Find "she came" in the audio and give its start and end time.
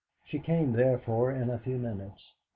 0.25-0.71